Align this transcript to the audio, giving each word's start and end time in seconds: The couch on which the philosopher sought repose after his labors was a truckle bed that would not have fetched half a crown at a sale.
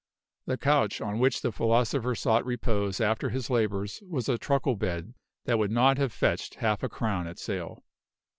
The 0.47 0.57
couch 0.57 0.99
on 0.99 1.19
which 1.19 1.41
the 1.43 1.51
philosopher 1.51 2.15
sought 2.15 2.43
repose 2.43 2.99
after 2.99 3.29
his 3.29 3.51
labors 3.51 4.01
was 4.09 4.27
a 4.27 4.39
truckle 4.39 4.75
bed 4.75 5.13
that 5.45 5.59
would 5.59 5.69
not 5.69 5.99
have 5.99 6.11
fetched 6.11 6.55
half 6.55 6.81
a 6.81 6.89
crown 6.89 7.27
at 7.27 7.37
a 7.37 7.39
sale. 7.39 7.83